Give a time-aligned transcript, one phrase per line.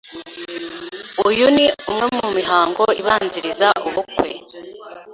[1.27, 4.29] Uyu ni umwe mu mihango ibanziriza ubukwe